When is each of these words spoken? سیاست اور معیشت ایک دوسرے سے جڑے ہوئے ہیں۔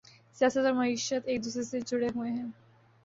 سیاست 0.37 0.57
اور 0.57 0.73
معیشت 0.73 1.27
ایک 1.27 1.43
دوسرے 1.45 1.63
سے 1.63 1.79
جڑے 1.81 2.07
ہوئے 2.15 2.31
ہیں۔ 2.31 2.47